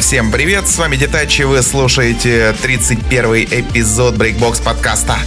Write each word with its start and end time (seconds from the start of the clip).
Всем 0.00 0.30
привет, 0.30 0.68
с 0.68 0.76
вами 0.76 0.96
Детачи, 0.96 1.42
вы 1.42 1.62
слушаете 1.62 2.54
31 2.62 3.44
эпизод 3.44 4.16
Breakbox 4.16 4.62
подкаста. 4.62 5.18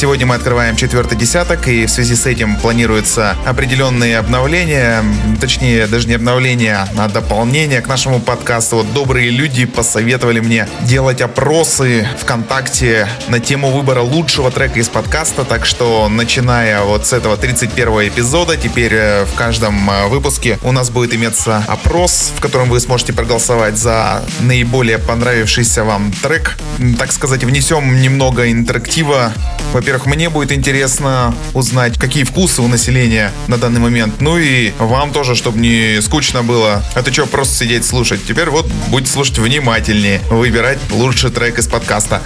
Сегодня 0.00 0.24
мы 0.24 0.36
открываем 0.36 0.76
четвертый 0.76 1.18
десяток, 1.18 1.68
и 1.68 1.84
в 1.84 1.90
связи 1.90 2.14
с 2.14 2.24
этим 2.24 2.56
планируются 2.56 3.36
определенные 3.44 4.16
обновления, 4.16 5.04
точнее, 5.42 5.86
даже 5.88 6.08
не 6.08 6.14
обновления, 6.14 6.88
а 6.96 7.06
дополнения 7.06 7.82
к 7.82 7.86
нашему 7.86 8.18
подкасту. 8.18 8.76
Вот 8.76 8.94
добрые 8.94 9.28
люди 9.28 9.66
посоветовали 9.66 10.40
мне 10.40 10.66
делать 10.84 11.20
опросы 11.20 12.08
ВКонтакте 12.18 13.08
на 13.28 13.40
тему 13.40 13.72
выбора 13.72 14.00
лучшего 14.00 14.50
трека 14.50 14.78
из 14.78 14.88
подкаста, 14.88 15.44
так 15.44 15.66
что, 15.66 16.08
начиная 16.08 16.80
вот 16.80 17.06
с 17.06 17.12
этого 17.12 17.36
31 17.36 18.08
эпизода, 18.08 18.56
теперь 18.56 18.94
э, 18.94 19.26
в 19.26 19.34
каждом 19.34 19.90
э, 19.90 20.06
выпуске 20.06 20.58
у 20.62 20.72
нас 20.72 20.88
будет 20.88 21.12
иметься 21.12 21.62
опрос, 21.68 22.32
в 22.34 22.40
котором 22.40 22.70
вы 22.70 22.80
сможете 22.80 23.12
проголосовать 23.12 23.76
за 23.76 24.22
наиболее 24.40 24.96
понравившийся 24.96 25.84
вам 25.84 26.10
трек. 26.22 26.56
Так 26.98 27.12
сказать, 27.12 27.44
внесем 27.44 28.00
немного 28.00 28.50
интерактива. 28.50 29.34
Во-первых, 29.74 29.89
во-первых, 29.90 30.06
мне 30.06 30.30
будет 30.30 30.52
интересно 30.52 31.34
узнать, 31.52 31.98
какие 31.98 32.22
вкусы 32.22 32.62
у 32.62 32.68
населения 32.68 33.32
на 33.48 33.58
данный 33.58 33.80
момент. 33.80 34.20
Ну 34.20 34.38
и 34.38 34.70
вам 34.78 35.12
тоже, 35.12 35.34
чтобы 35.34 35.58
не 35.58 36.00
скучно 36.00 36.44
было. 36.44 36.84
А 36.94 37.02
то 37.02 37.12
что, 37.12 37.26
просто 37.26 37.56
сидеть 37.56 37.84
слушать. 37.84 38.20
Теперь 38.24 38.50
вот 38.50 38.66
будете 38.86 39.10
слушать 39.10 39.38
внимательнее, 39.38 40.20
выбирать 40.30 40.78
лучший 40.92 41.32
трек 41.32 41.58
из 41.58 41.66
подкаста. 41.66 42.22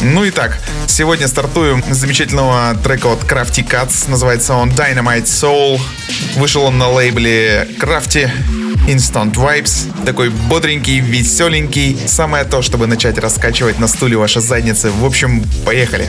Ну 0.00 0.24
и 0.24 0.30
так, 0.30 0.58
сегодня 0.86 1.28
стартуем 1.28 1.84
с 1.86 1.98
замечательного 1.98 2.74
трека 2.82 3.12
от 3.12 3.22
Crafty 3.24 3.62
Cuts. 3.62 4.08
Называется 4.08 4.54
он 4.54 4.70
Dynamite 4.70 5.24
Soul. 5.24 5.78
Вышел 6.36 6.62
он 6.62 6.78
на 6.78 6.88
лейбле 6.88 7.68
Crafty. 7.78 8.30
Instant 8.86 9.34
Vibes. 9.34 10.04
Такой 10.04 10.30
бодренький, 10.30 10.98
веселенький. 11.00 11.96
Самое 12.06 12.44
то, 12.44 12.62
чтобы 12.62 12.86
начать 12.86 13.18
раскачивать 13.18 13.78
на 13.78 13.86
стуле 13.86 14.16
ваши 14.16 14.40
задницы. 14.40 14.90
В 14.90 15.04
общем, 15.04 15.44
поехали. 15.64 16.08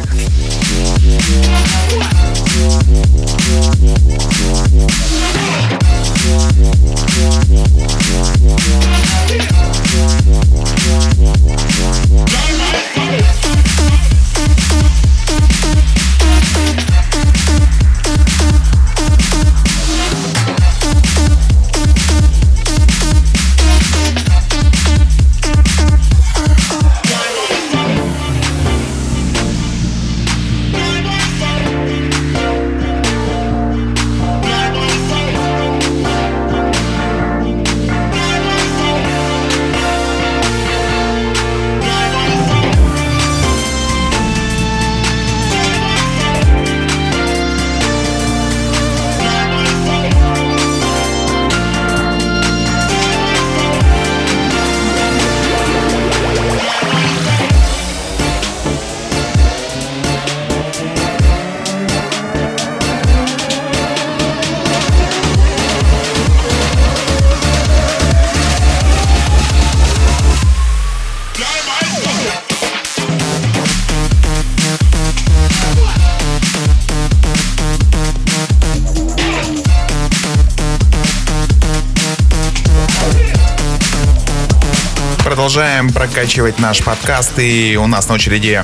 Продолжаем 85.54 85.94
прокачивать 85.94 86.58
наш 86.58 86.82
подкаст, 86.82 87.38
и 87.38 87.78
у 87.80 87.86
нас 87.86 88.08
на 88.08 88.16
очереди 88.16 88.64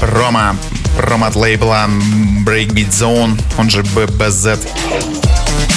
промо, 0.00 0.56
промо 0.96 1.26
от 1.26 1.36
лейбла 1.36 1.88
Breakbeat 2.44 2.88
Zone, 2.88 3.40
он 3.56 3.70
же 3.70 3.82
BBZ. 3.82 4.58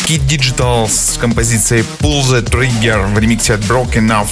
Kid 0.07 0.28
Digital 0.28 0.90
с 0.90 1.19
композицией 1.19 1.85
Pull 2.00 2.23
the 2.23 2.44
Trigger 2.44 3.06
в 3.13 3.19
ремиксе 3.19 3.53
от 3.53 3.59
Broken 3.62 4.07
Off. 4.07 4.29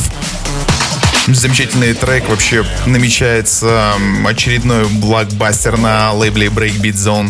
Замечательный 1.27 1.93
трек, 1.93 2.27
вообще 2.27 2.65
намечается 2.87 3.93
очередной 4.25 4.87
блокбастер 4.87 5.77
на 5.77 6.11
лейбле 6.13 6.47
Breakbeat 6.47 6.95
Zone. 6.95 7.29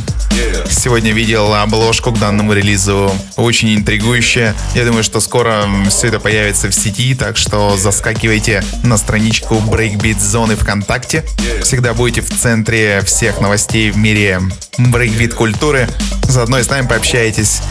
Сегодня 0.69 1.11
видел 1.11 1.53
обложку 1.53 2.11
к 2.11 2.19
данному 2.19 2.53
релизу. 2.53 3.11
Очень 3.37 3.75
интригующая. 3.75 4.55
Я 4.73 4.85
думаю, 4.85 5.03
что 5.03 5.19
скоро 5.19 5.65
все 5.89 6.07
это 6.07 6.19
появится 6.19 6.69
в 6.69 6.73
сети, 6.73 7.15
так 7.15 7.37
что 7.37 7.77
заскакивайте 7.77 8.63
на 8.83 8.97
страничку 8.97 9.55
Breakbeat 9.55 10.17
Zone 10.17 10.55
ВКонтакте. 10.55 11.23
Всегда 11.61 11.93
будете 11.93 12.21
в 12.21 12.29
центре 12.29 13.01
всех 13.05 13.39
новостей 13.39 13.91
в 13.91 13.97
мире 13.97 14.41
брейкбит 14.77 15.33
культуры. 15.33 15.89
Заодно 16.27 16.59
и 16.59 16.63
с 16.63 16.69
нами 16.69 16.87
пообщаетесь. 16.87 17.61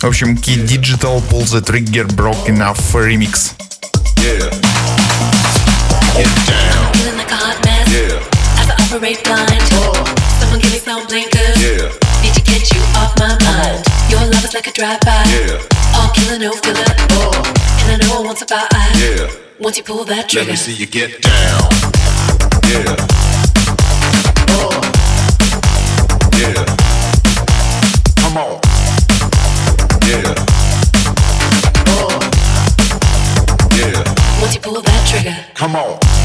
В 0.00 0.04
общем, 0.04 0.34
Key 0.34 0.64
Digital 0.64 1.22
Pull 1.28 1.44
the 1.44 1.62
Trigger 1.64 2.06
Broken 2.06 2.58
Off 2.58 2.78
Remix. 2.94 3.52
Yeah. 4.18 4.50
Get 6.16 6.28
down. 6.46 6.92
Yeah. 7.88 8.22
As 10.86 10.92
I 10.92 11.02
operate 11.02 11.06
blind. 11.06 11.06
Someone 11.06 11.06
give 11.06 11.06
me 11.06 11.06
some 11.06 11.06
blinkers. 11.06 11.56
Yeah. 11.62 11.90
Need 12.22 12.34
to 12.34 12.42
get 12.42 12.70
you 12.72 12.80
off 12.94 13.18
my 13.18 13.36
mind. 13.44 13.84
Your 14.10 14.20
love 14.20 14.44
is 14.44 14.54
like 14.54 14.66
a 14.66 14.72
drive-by. 14.72 15.24
Yeah. 15.26 15.60
All 15.94 16.10
killer, 16.14 16.38
no 16.38 16.52
filler. 16.52 16.84
Oh. 17.10 17.32
And 17.80 18.02
I 18.02 18.06
know 18.06 18.18
I 18.18 18.24
want 18.24 18.42
about 18.42 18.72
I. 18.72 18.92
Yeah. 18.94 19.30
Once 19.58 19.76
you 19.76 19.84
pull 19.84 20.04
that 20.04 20.28
trigger. 20.28 20.46
Let 20.46 20.50
me 20.50 20.56
see 20.56 20.74
you 20.74 20.86
get 20.86 21.22
down. 21.22 21.70
Yeah. 22.66 22.96
Oh. 24.54 24.80
Yeah. 26.38 26.64
Come 28.22 28.36
on. 28.36 28.60
Yeah. 30.06 30.34
Oh. 31.88 32.18
Yeah. 33.74 34.40
Once 34.40 34.54
you 34.54 34.60
pull 34.60 34.80
that 34.82 35.06
trigger. 35.08 35.36
Come 35.54 35.76
on. 35.76 36.15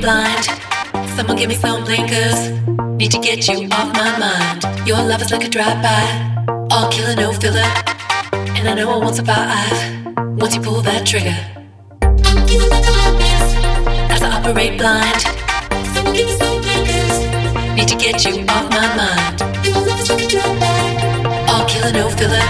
Blind. 0.00 0.44
Someone 1.14 1.36
give 1.36 1.48
me 1.48 1.54
some 1.54 1.84
blinkers. 1.84 2.50
Need 2.96 3.12
to 3.12 3.18
get 3.18 3.46
you 3.48 3.68
off 3.70 3.92
my 3.92 4.18
mind. 4.18 4.88
Your 4.88 4.96
love 4.96 5.20
is 5.22 5.30
like 5.30 5.44
a 5.44 5.48
drive-by, 5.48 6.46
all 6.70 6.90
killer, 6.90 7.14
no 7.16 7.32
filler. 7.32 7.70
And 8.32 8.68
I 8.68 8.74
know 8.74 8.96
it 8.96 9.00
won't 9.04 9.16
survive 9.16 10.16
once 10.40 10.54
you 10.54 10.62
pull 10.62 10.80
that 10.82 11.06
trigger. 11.06 11.36
As 14.10 14.22
I 14.22 14.30
operate 14.38 14.78
blind. 14.78 15.20
Someone 15.94 16.14
give 16.14 16.26
me 16.26 16.36
some 16.38 16.60
blinkers. 16.62 17.16
Need 17.76 17.88
to 17.88 17.96
get 17.96 18.24
you 18.24 18.44
off 18.48 18.70
my 18.70 18.86
mind. 18.96 19.40
Your 19.66 19.80
love 19.84 20.00
is 20.00 20.10
like 20.10 20.22
a 20.22 20.28
drive-by, 20.28 21.52
all 21.52 21.66
killer, 21.68 21.92
no 21.92 22.08
filler. 22.10 22.46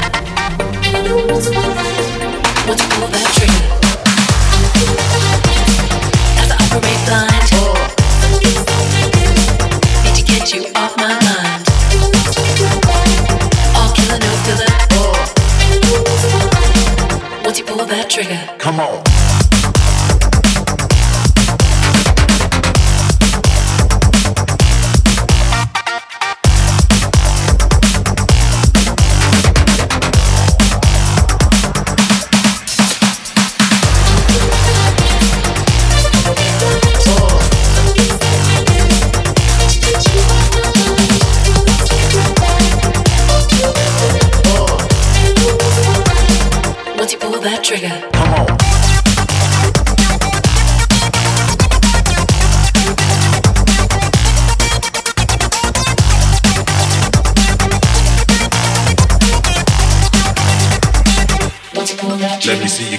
And 0.86 0.96
I 0.96 1.02
know 1.02 1.18
it 1.18 1.30
won't 1.30 1.42
survive 1.42 2.68
once 2.68 2.82
you 2.82 2.88
pull 2.90 3.08
that 3.08 3.26
trigger. 3.34 3.89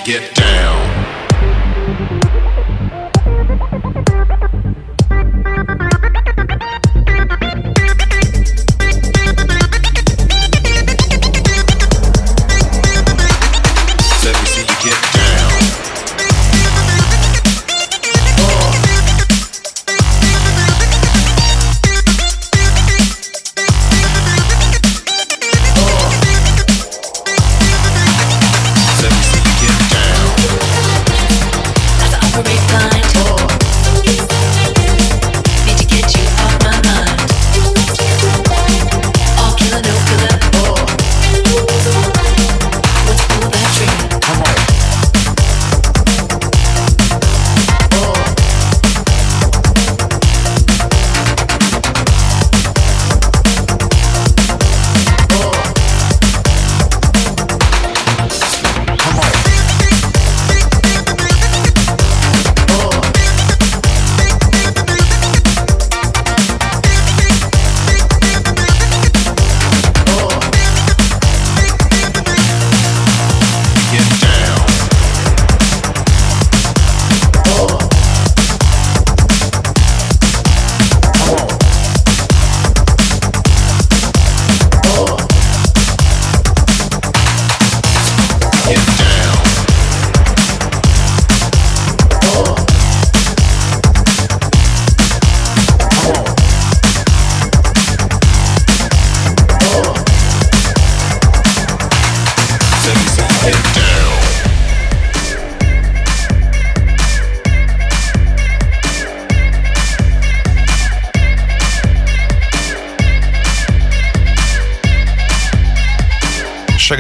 Get 0.04 0.41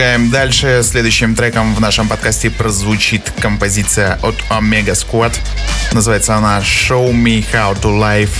Шагаем 0.01 0.31
дальше. 0.31 0.81
Следующим 0.81 1.35
треком 1.35 1.75
в 1.75 1.79
нашем 1.79 2.07
подкасте 2.07 2.49
прозвучит 2.49 3.31
композиция 3.39 4.17
от 4.23 4.33
Omega 4.49 4.93
Squad. 4.93 5.31
Называется 5.91 6.33
она 6.33 6.57
Show 6.61 7.13
Me 7.13 7.45
How 7.53 7.79
to 7.79 7.99
Live. 7.99 8.31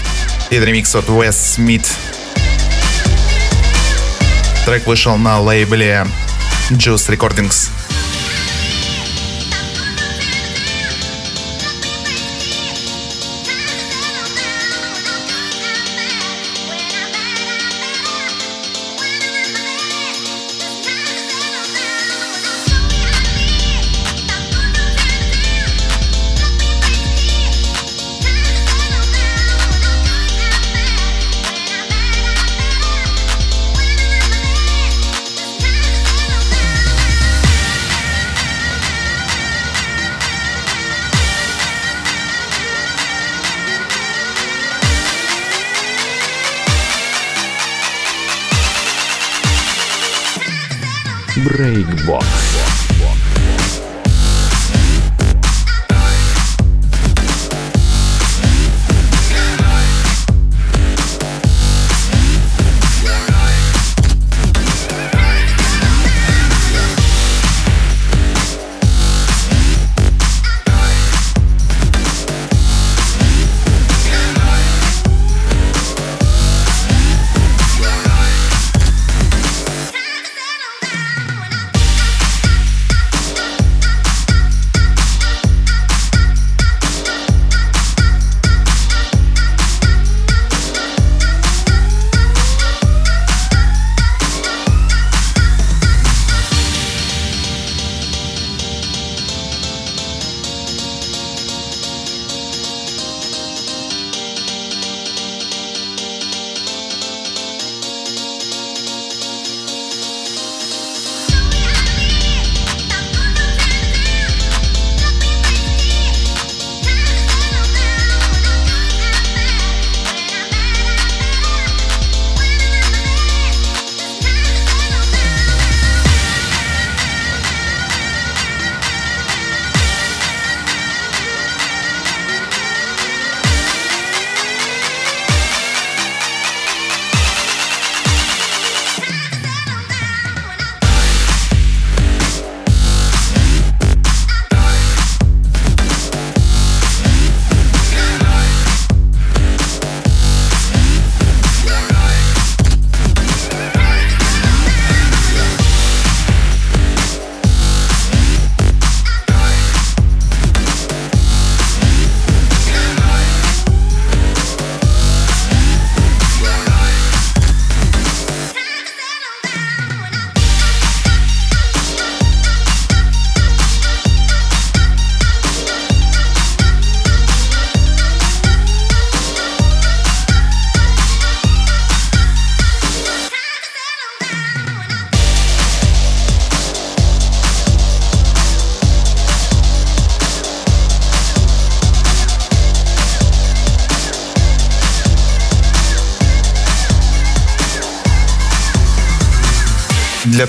И 0.49 0.55
это 0.55 0.65
ремикс 0.65 0.95
от 0.95 1.05
Wes 1.05 1.29
Smith. 1.29 1.85
Трек 4.65 4.87
вышел 4.87 5.17
на 5.17 5.39
лейбле 5.39 6.07
Juice 6.71 7.15
Recordings. 7.15 7.69
Breakbox. 51.43 52.60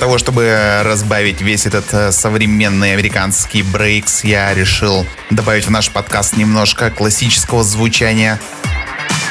Того, 0.03 0.19
чтобы 0.19 0.83
разбавить 0.83 1.41
весь 1.43 1.65
этот 1.65 1.95
э, 1.95 2.11
современный 2.11 2.93
американский 2.93 3.63
брейкс, 3.63 4.25
я 4.25 4.53
решил 4.53 5.07
добавить 5.31 5.65
в 5.65 5.71
наш 5.71 5.91
подкаст 5.91 6.37
немножко 6.37 6.91
классического 6.91 7.63
звучания. 7.63 8.41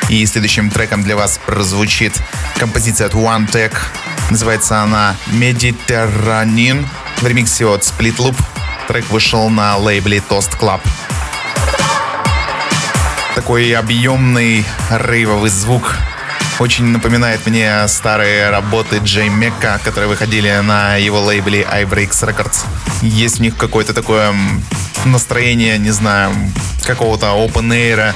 И 0.08 0.26
следующим 0.26 0.70
треком 0.70 1.04
для 1.04 1.18
вас 1.18 1.42
прозвучит 1.46 2.14
композиция 2.58 3.08
от 3.08 3.14
One 3.16 3.52
Tech. 3.52 3.74
Называется 4.30 4.82
она 4.82 5.18
Mediterranean 5.34 6.86
в 7.18 7.28
ремиксе 7.28 7.66
от 7.66 7.82
Split 7.82 8.16
Loop. 8.20 8.38
Трек 8.88 9.10
вышел 9.10 9.50
на 9.50 9.76
лейбле 9.76 10.20
Toast 10.20 10.58
Club. 10.58 10.80
Такой 13.36 13.74
объемный 13.76 14.64
рейвовый 14.90 15.50
звук 15.50 15.98
очень 16.60 16.86
напоминает 16.86 17.46
мне 17.48 17.88
старые 17.88 18.50
работы 18.50 18.98
Джей 18.98 19.30
Мекка, 19.30 19.80
которые 19.84 20.08
выходили 20.10 20.52
на 20.64 20.96
его 20.96 21.22
лейбле 21.22 21.62
iBreaks 21.64 22.28
Records. 22.28 22.66
Есть 23.02 23.38
в 23.38 23.42
них 23.42 23.58
какое-то 23.58 23.94
такое 23.94 24.34
настроение, 25.06 25.78
не 25.78 25.92
знаю, 25.92 26.34
какого-то 26.86 27.28
open 27.28 27.70
air. 27.70 28.14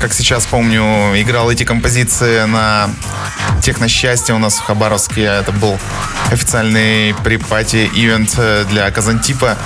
Как 0.00 0.12
сейчас 0.12 0.46
помню, 0.46 1.12
играл 1.20 1.50
эти 1.50 1.64
композиции 1.64 2.44
на 2.44 2.90
Техносчастье 3.62 4.34
у 4.34 4.38
нас 4.38 4.56
в 4.56 4.62
Хабаровске. 4.62 5.22
Это 5.22 5.52
был 5.52 5.78
официальный 6.30 7.14
припати 7.22 7.90
ивент 7.94 8.38
для 8.68 8.90
Казантипа. 8.90 9.56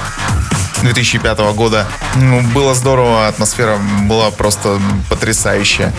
2005 0.82 1.38
года. 1.54 1.86
Ну, 2.16 2.42
было 2.42 2.74
здорово, 2.74 3.28
атмосфера 3.28 3.78
была 4.02 4.30
просто 4.30 4.78
потрясающая. 5.08 5.94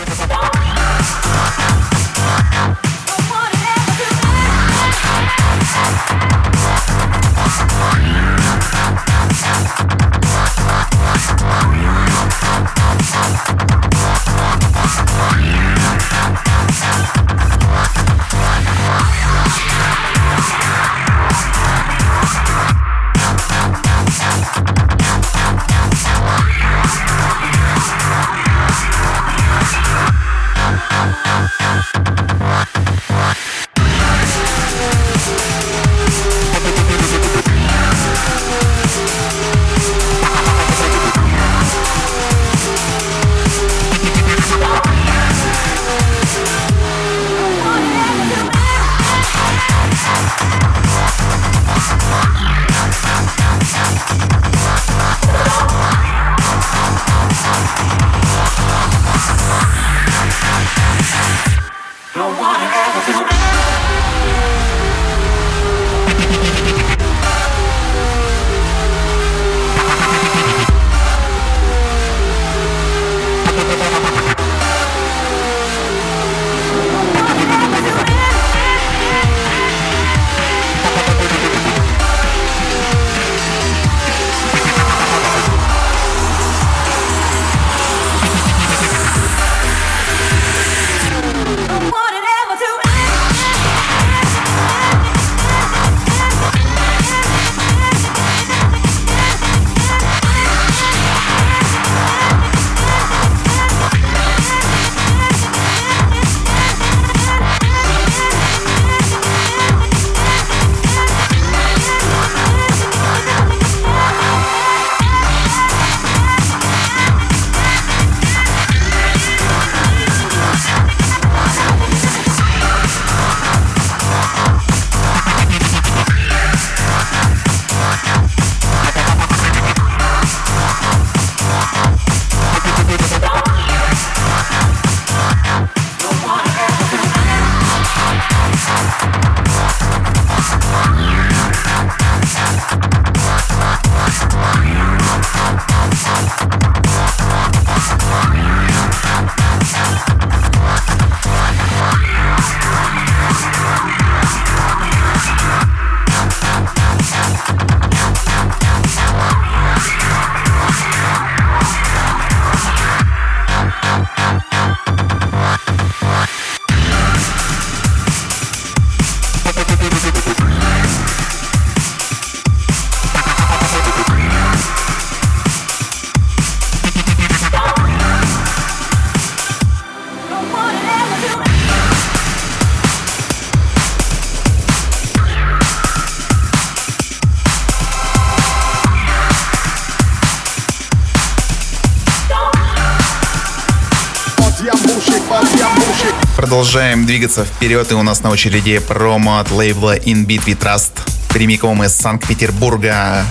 Продолжаем 196.56 197.04
двигаться 197.04 197.44
вперед, 197.44 197.92
и 197.92 197.94
у 197.94 198.02
нас 198.02 198.22
на 198.22 198.30
очереди 198.30 198.78
промо 198.78 199.40
от 199.40 199.50
лейбла 199.50 199.94
In 199.98 200.24
Beat 200.24 200.46
We 200.46 200.58
Trust 200.58 200.92
прямиком 201.28 201.84
из 201.84 201.94
Санкт-Петербурга. 201.94 203.26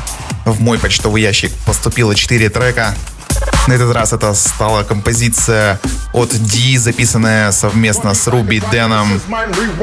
В 0.45 0.61
мой 0.61 0.77
почтовый 0.77 1.23
ящик 1.23 1.51
поступило 1.65 2.13
4 2.13 2.49
трека. 2.51 2.93
На 3.65 3.73
этот 3.73 3.91
раз 3.95 4.13
это 4.13 4.31
стала 4.35 4.83
композиция 4.83 5.79
от 6.15 6.29
D, 6.29 6.77
записанная 6.77 7.51
совместно 7.51 8.13
с 8.13 8.27
Руби 8.27 8.61
Дэном. 8.71 9.21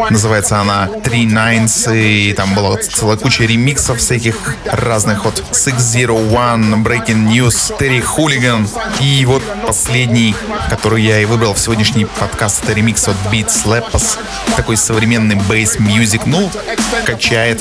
Называется 0.08 0.60
она 0.60 0.88
Three 1.04 1.26
Nines, 1.26 1.94
и 1.94 2.32
там 2.32 2.54
была 2.54 2.78
целая 2.78 3.18
куча 3.18 3.44
ремиксов 3.44 3.98
всяких 3.98 4.56
разных 4.64 5.26
от 5.26 5.44
601, 5.52 6.82
Breaking 6.82 7.28
News, 7.28 7.76
Terry 7.78 8.02
Hooligan. 8.02 8.66
И 9.00 9.26
вот 9.26 9.42
последний, 9.66 10.34
который 10.70 11.02
я 11.02 11.20
и 11.20 11.26
выбрал 11.26 11.52
в 11.52 11.58
сегодняшний 11.58 12.06
подкаст, 12.06 12.64
это 12.64 12.72
ремикс 12.72 13.06
от 13.08 13.16
Beat 13.30 13.48
Slappers. 13.48 14.18
Такой 14.56 14.78
современный 14.78 15.36
bass 15.37 15.72
music, 15.72 16.25
ну, 16.24 16.50
качает. 17.04 17.60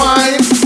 rewind. 0.00 0.59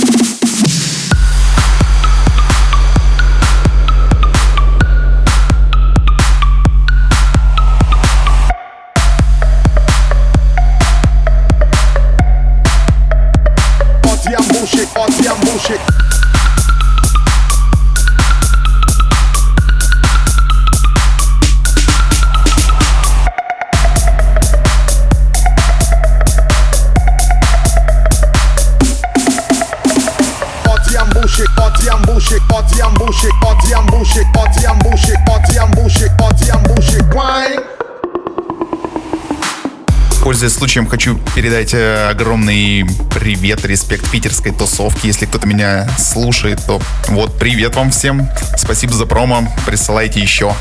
Пользуясь 40.35 40.55
случаем, 40.55 40.89
хочу 40.89 41.17
передать 41.37 41.75
э, 41.75 42.09
огромный 42.09 42.85
привет, 43.15 43.65
респект 43.65 44.11
питерской 44.11 44.51
тусовке. 44.51 45.07
Если 45.07 45.27
кто-то 45.27 45.47
меня 45.47 45.89
слушает, 45.97 46.61
то 46.67 46.81
вот 47.07 47.39
привет 47.39 47.77
вам 47.77 47.93
всем. 47.93 48.29
Спасибо 48.57 48.95
за 48.95 49.07
промо. 49.07 49.47
Присылайте 49.65 50.19
еще. 50.19 50.53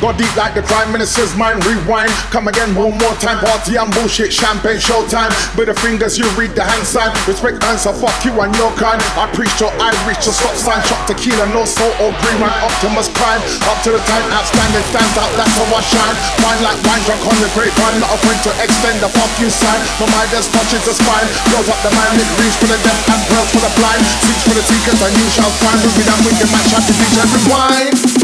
Go 0.00 0.16
deep 0.16 0.32
like 0.32 0.56
the 0.56 0.64
crime 0.64 0.88
minister's 0.96 1.36
mind, 1.36 1.60
rewind. 1.68 2.08
Come 2.32 2.48
again 2.48 2.72
one 2.72 2.96
more 2.96 3.12
time, 3.20 3.36
party 3.36 3.76
and 3.76 3.92
bullshit, 3.92 4.32
champagne 4.32 4.80
showtime. 4.80 5.28
With 5.60 5.68
the 5.68 5.76
fingers, 5.76 6.16
you 6.16 6.24
read 6.40 6.56
the 6.56 6.64
hand 6.64 6.88
sign. 6.88 7.12
Respect 7.28 7.60
answer, 7.68 7.92
fuck 7.92 8.16
you 8.24 8.32
and 8.40 8.48
your 8.56 8.72
kind. 8.80 8.96
I 9.20 9.28
preach 9.36 9.52
till 9.60 9.68
I 9.76 9.92
reach 10.08 10.24
stop 10.24 10.56
sign. 10.56 10.80
Shot 10.88 11.04
tequila, 11.04 11.52
no 11.52 11.68
salt 11.68 11.92
or 12.00 12.16
green 12.16 12.40
wine. 12.40 12.48
Optimus 12.64 13.12
Prime, 13.12 13.44
up 13.68 13.76
to 13.84 13.92
the 13.92 14.00
time, 14.08 14.24
outstanding, 14.32 14.88
stands 14.88 15.20
out, 15.20 15.28
that's 15.36 15.52
how 15.60 15.68
I 15.68 15.84
shine. 15.84 16.16
Fine 16.40 16.60
like 16.64 16.80
wine, 16.88 17.04
drunk 17.04 17.20
on 17.28 17.36
the 17.44 17.52
grapevine. 17.52 18.00
Not 18.00 18.08
a 18.08 18.18
point 18.24 18.40
to 18.48 18.52
extend 18.56 19.04
the 19.04 19.12
fuck 19.12 19.28
you 19.36 19.52
sign. 19.52 19.80
My 20.00 20.08
mind 20.16 20.32
just 20.32 20.48
touches 20.48 20.80
the 20.88 20.96
spine. 20.96 21.28
Blows 21.52 21.68
up 21.68 21.76
the 21.84 21.92
mind, 21.92 22.16
it 22.16 22.30
reads 22.40 22.56
for 22.56 22.72
the 22.72 22.80
deaf 22.80 22.96
and 23.04 23.20
pearls 23.28 23.52
for 23.52 23.60
the 23.60 23.72
blind. 23.76 24.00
Seeks 24.24 24.48
for 24.48 24.56
the 24.56 24.64
seekers, 24.64 24.96
and 25.04 25.12
you 25.12 25.28
shall 25.28 25.52
find. 25.60 25.76
Moving 25.84 26.08
and 26.08 26.40
can 26.40 26.48
match 26.48 26.72
up 26.72 26.84
to 26.88 26.92
each 26.96 27.20
and 27.20 27.30
rewind. 27.36 28.19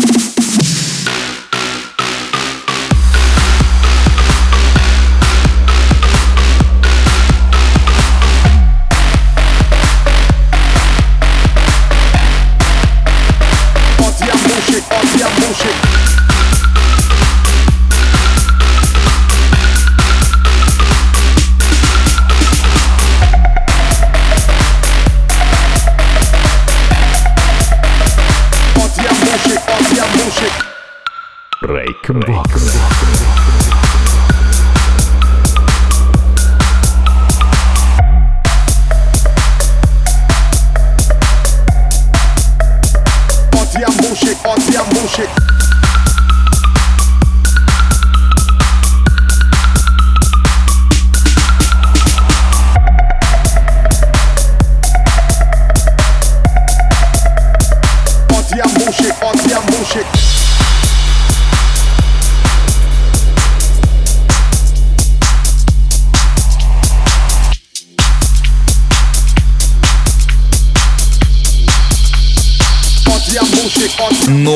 come 32.07 32.21
back. 32.21 32.49
Come 32.49 32.65
back. 32.65 33.16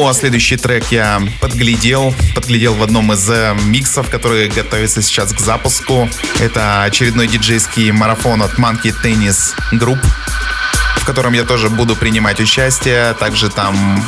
А 0.09 0.13
следующий 0.15 0.57
трек 0.57 0.85
я 0.91 1.23
подглядел. 1.41 2.15
Подглядел 2.35 2.75
в 2.75 2.83
одном 2.83 3.13
из 3.13 3.29
э, 3.29 3.55
миксов, 3.67 4.09
который 4.09 4.49
готовится 4.49 5.03
сейчас 5.03 5.33
к 5.33 5.39
запуску. 5.39 6.09
Это 6.41 6.85
очередной 6.85 7.29
диджейский 7.29 7.91
марафон 7.91 8.43
от 8.43 8.55
Monkey 8.55 8.95
Tennis 9.03 9.55
Group 9.73 10.01
в 11.01 11.05
котором 11.07 11.33
я 11.33 11.45
тоже 11.45 11.71
буду 11.71 11.97
принимать 11.97 12.41
участие. 12.41 13.15
Также 13.15 13.49
там 13.49 14.05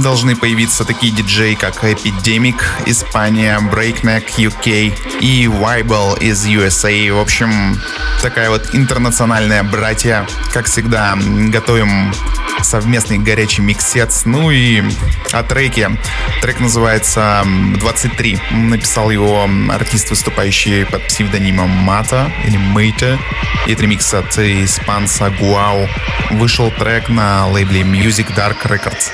должны 0.00 0.36
появиться 0.36 0.84
такие 0.84 1.12
диджеи, 1.12 1.54
как 1.54 1.82
Epidemic, 1.82 2.56
Испания, 2.86 3.58
Breakneck, 3.60 4.26
UK 4.36 4.94
и 5.20 5.46
Weibel 5.46 6.18
из 6.20 6.46
USA. 6.46 7.12
В 7.12 7.18
общем, 7.18 7.80
такая 8.22 8.48
вот 8.48 8.74
интернациональная 8.74 9.64
братья. 9.64 10.26
Как 10.52 10.66
всегда, 10.66 11.18
готовим 11.48 12.14
совместный 12.66 13.18
горячий 13.18 13.62
миксец. 13.62 14.22
Ну 14.24 14.50
и 14.50 14.82
о 15.32 15.42
треке. 15.42 15.90
Трек 16.42 16.60
называется 16.60 17.42
м, 17.44 17.78
23. 17.78 18.38
Написал 18.50 19.10
его 19.10 19.48
артист, 19.70 20.10
выступающий 20.10 20.84
под 20.84 21.06
псевдонимом 21.06 21.70
Мата 21.70 22.30
или 22.44 22.56
Мейта. 22.56 23.18
И 23.66 23.72
это 23.72 23.82
ремикс 23.82 24.12
от 24.12 24.36
испанца 24.38 25.30
Гуау. 25.30 25.88
Вышел 26.32 26.70
трек 26.70 27.08
на 27.08 27.46
лейбле 27.46 27.82
Music 27.82 28.34
Dark 28.34 28.62
Records. 28.64 29.10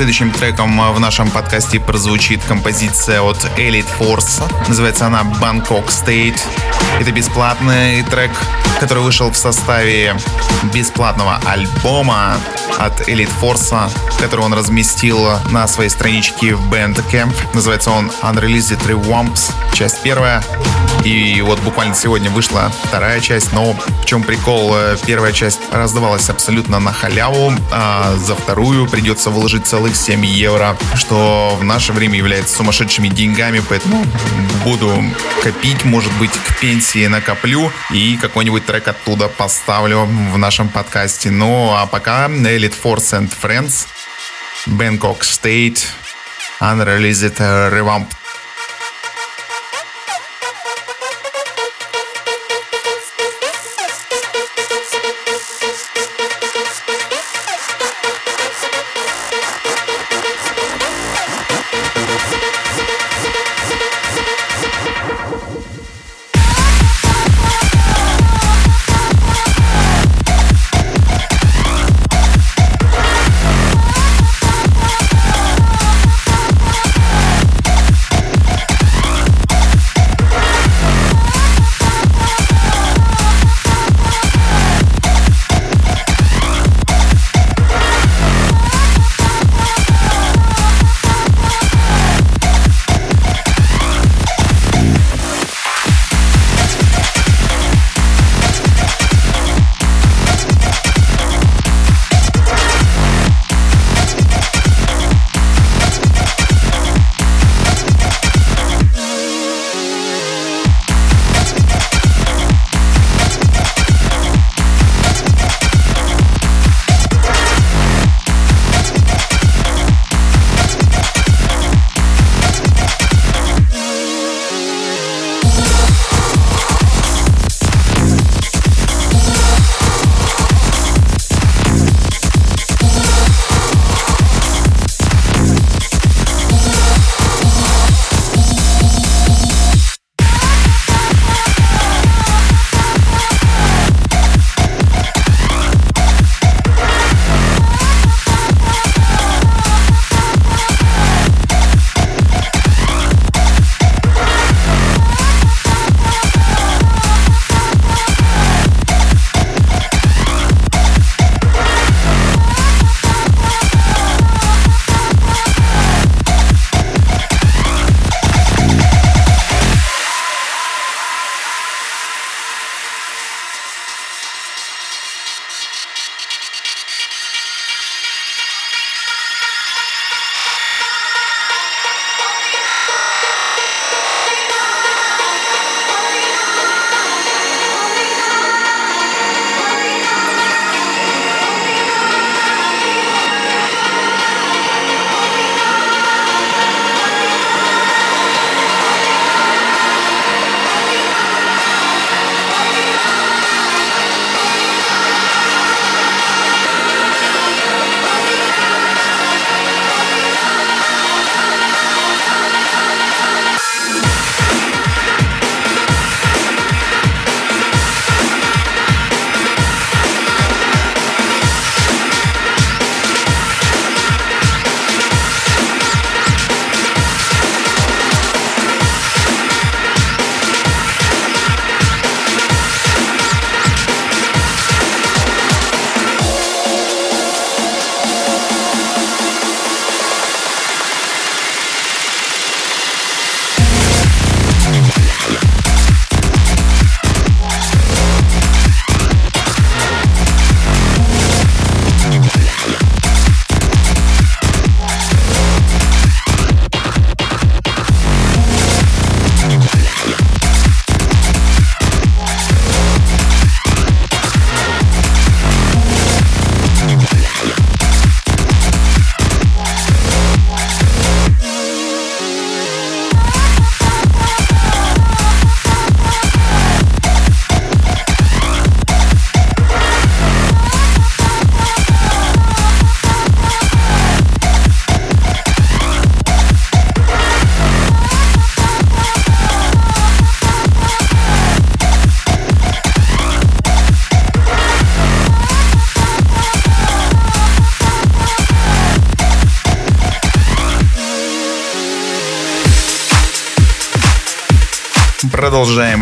Следующим 0.00 0.30
треком 0.32 0.94
в 0.94 0.98
нашем 0.98 1.30
подкасте 1.30 1.78
прозвучит 1.78 2.42
композиция 2.44 3.20
от 3.20 3.36
Elite 3.58 3.84
Force. 3.98 4.42
Называется 4.66 5.08
она 5.08 5.24
Bangkok 5.42 5.88
State. 5.88 6.40
Это 6.98 7.12
бесплатный 7.12 8.02
трек, 8.04 8.30
который 8.80 9.02
вышел 9.02 9.30
в 9.30 9.36
составе 9.36 10.16
бесплатного 10.72 11.38
альбома 11.44 12.38
от 12.78 13.08
Elite 13.10 13.28
Force, 13.42 13.90
который 14.18 14.40
он 14.40 14.54
разместил 14.54 15.38
на 15.50 15.68
своей 15.68 15.90
страничке 15.90 16.54
в 16.54 16.72
Bandcamp. 16.72 17.34
Называется 17.52 17.90
он 17.90 18.10
Unreleased 18.22 18.82
Rewamps, 18.86 19.52
часть 19.74 20.00
первая. 20.02 20.42
И 21.04 21.40
вот 21.40 21.58
буквально 21.60 21.94
сегодня 21.94 22.30
вышла 22.30 22.70
вторая 22.84 23.20
часть, 23.20 23.52
но 23.52 23.72
в 23.72 24.04
чем 24.04 24.22
прикол? 24.22 24.74
Э, 24.74 24.96
первая 25.06 25.32
часть 25.32 25.60
раздавалась 25.72 26.28
абсолютно 26.28 26.78
на 26.78 26.92
халяву, 26.92 27.52
а 27.72 28.14
за 28.16 28.34
вторую 28.34 28.86
придется 28.86 29.30
выложить 29.30 29.66
целых 29.66 29.89
7 29.94 30.24
евро, 30.24 30.76
что 30.94 31.56
в 31.58 31.64
наше 31.64 31.92
время 31.92 32.16
является 32.16 32.56
сумасшедшими 32.56 33.08
деньгами, 33.08 33.62
поэтому 33.68 34.04
буду 34.64 35.02
копить, 35.42 35.84
может 35.84 36.12
быть, 36.18 36.30
к 36.30 36.58
пенсии 36.60 37.06
накоплю 37.06 37.72
и 37.90 38.16
какой-нибудь 38.16 38.66
трек 38.66 38.88
оттуда 38.88 39.28
поставлю 39.28 40.04
в 40.04 40.38
нашем 40.38 40.68
подкасте. 40.68 41.30
Ну, 41.30 41.74
а 41.74 41.86
пока 41.86 42.26
Elite 42.26 42.74
Force 42.82 43.18
and 43.18 43.30
Friends, 43.42 43.86
Bangkok 44.66 45.20
State, 45.20 45.86
Unreleased 46.60 47.38
Revamp 47.38 48.06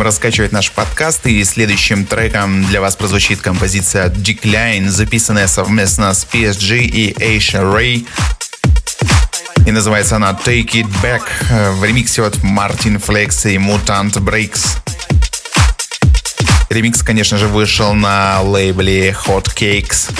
раскачивать 0.09 0.51
наш 0.51 0.71
подкаст, 0.71 1.27
и 1.27 1.43
следующим 1.43 2.03
треком 2.03 2.65
для 2.65 2.81
вас 2.81 2.95
прозвучит 2.95 3.41
композиция 3.41 4.09
Decline, 4.09 4.89
записанная 4.89 5.45
совместно 5.45 6.11
с 6.11 6.25
PSG 6.25 6.79
и 6.79 7.13
Asia 7.13 7.61
Ray. 7.61 8.07
И 9.67 9.71
называется 9.71 10.15
она 10.15 10.31
Take 10.31 10.71
It 10.71 10.87
Back 11.03 11.73
в 11.73 11.83
ремиксе 11.83 12.23
от 12.23 12.37
Martin 12.37 12.99
Flex 12.99 13.51
и 13.51 13.57
Mutant 13.57 14.13
Breaks. 14.13 14.79
Ремикс, 16.71 17.03
конечно 17.03 17.37
же, 17.37 17.47
вышел 17.47 17.93
на 17.93 18.41
лейбле 18.41 19.15
Hot 19.27 19.53
Cakes. 19.55 20.11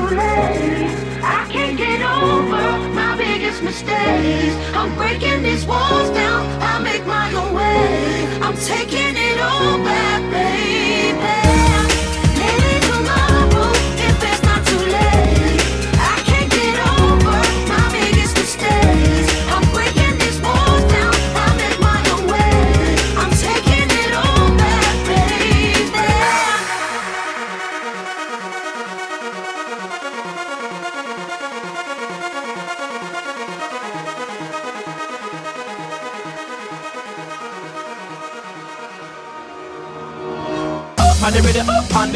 I 0.00 1.46
can't 1.50 1.76
get 1.76 2.00
over 2.00 2.88
my 2.94 3.16
biggest 3.16 3.62
mistakes. 3.62 4.54
I'm 4.74 4.94
breaking 4.96 5.42
these 5.42 5.66
walls 5.66 6.10
down. 6.10 6.46
I 6.62 6.78
make 6.80 7.04
my 7.06 7.32
own 7.34 7.54
way. 7.54 8.40
I'm 8.40 8.56
taking 8.56 9.16
it 9.16 9.40
all 9.40 9.78
back, 9.78 10.22
baby. 10.30 10.77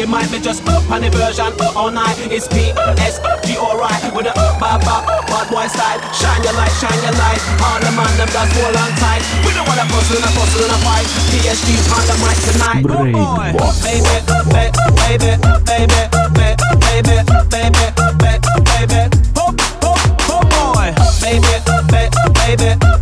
they 0.02 0.10
might 0.10 0.26
be 0.32 0.40
just 0.40 0.66
up 0.66 0.82
on 0.90 1.00
the 1.00 1.10
version 1.14 1.46
up 1.46 1.76
all 1.76 1.90
night. 1.90 2.18
It's 2.26 2.48
P-O-S, 2.50 3.22
G 3.46 3.54
alright. 3.54 4.02
With 4.10 4.26
a 4.26 4.34
up, 4.34 4.58
bop, 4.58 4.82
bop, 4.82 5.06
up, 5.06 5.22
bad 5.30 5.46
boy 5.46 5.66
style. 5.70 6.02
Shine 6.10 6.42
your 6.42 6.58
light, 6.58 6.74
shine 6.82 6.98
your 7.06 7.14
light. 7.22 7.38
All 7.62 7.78
the 7.78 7.90
man, 7.94 8.10
them 8.18 8.26
that's 8.34 8.50
all 8.58 8.74
on 8.82 8.90
tight. 8.98 9.22
We 9.46 9.54
don't 9.54 9.62
wanna 9.62 9.86
bustle 9.86 10.18
and 10.18 10.34
bustle 10.34 10.66
and 10.66 10.82
fight. 10.82 11.06
PSG's 11.30 11.86
on 11.94 12.02
the 12.10 12.16
mic 12.18 12.38
tonight. 12.50 12.82
Oh 12.82 13.06
boy. 13.14 13.54
Baby, 13.86 14.18
baby, 14.50 14.82
baby, 14.98 15.38
baby, 15.70 16.02
baby, 16.34 16.66
baby, 16.82 17.22
baby, 17.46 17.86
baby, 18.18 18.50
baby. 18.74 19.00
Oh, 19.38 19.54
oh, 19.86 20.02
oh 20.34 20.42
boy. 20.50 20.90
Baby, 21.22 21.54
baby, 21.94 22.10
baby. 22.42 23.01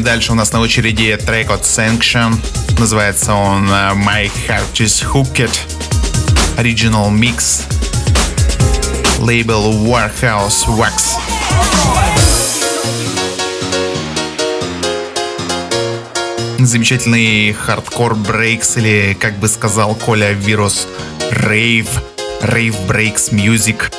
Шагаем 0.00 0.04
дальше. 0.04 0.32
У 0.32 0.34
нас 0.34 0.52
на 0.52 0.60
очереди 0.60 1.16
трек 1.16 1.50
от 1.50 1.62
Sanction. 1.62 2.34
Называется 2.78 3.34
он 3.34 3.68
э, 3.68 3.92
My 3.94 4.30
Heart 4.48 4.72
is 4.74 5.04
Hooked. 5.04 5.50
Original 6.56 7.10
Mix. 7.10 7.62
Лейбл 9.18 9.72
Warehouse 9.84 10.66
Wax. 10.68 11.18
Замечательный 16.58 17.52
хардкор 17.52 18.14
breaks 18.14 18.76
или, 18.76 19.16
как 19.18 19.38
бы 19.38 19.48
сказал 19.48 19.94
Коля 19.94 20.32
Вирус, 20.32 20.86
рейв. 21.30 21.88
Rave 22.40 22.78
breaks 22.86 23.32
music. 23.32 23.90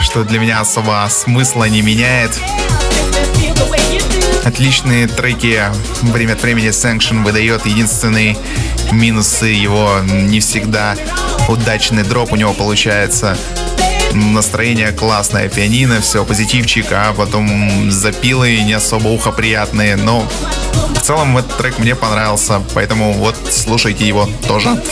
Что 0.00 0.24
для 0.24 0.38
меня 0.38 0.60
особо 0.60 1.06
смысла 1.10 1.64
не 1.64 1.82
меняет. 1.82 2.32
Отличные 4.44 5.06
треки 5.06 5.62
время 6.02 6.32
от 6.32 6.42
времени 6.42 6.68
Sanction 6.68 7.22
выдает. 7.24 7.66
Единственный 7.66 8.38
минусы 8.90 9.46
его 9.46 9.98
не 10.02 10.40
всегда 10.40 10.96
удачный 11.48 12.04
дроп 12.04 12.32
у 12.32 12.36
него 12.36 12.52
получается. 12.52 13.36
Настроение 14.12 14.90
классное, 14.92 15.48
пианино, 15.48 16.00
все, 16.00 16.24
позитивчик, 16.24 16.86
а 16.90 17.12
потом 17.12 17.90
запилы 17.90 18.60
не 18.62 18.72
особо 18.72 19.08
ухоприятные, 19.08 19.96
но 19.96 20.28
в 20.96 21.00
целом 21.00 21.38
этот 21.38 21.56
трек 21.56 21.78
мне 21.78 21.94
понравился, 21.94 22.60
поэтому 22.74 23.12
вот 23.12 23.36
слушайте 23.50 24.06
его 24.06 24.28
тоже. 24.48 24.82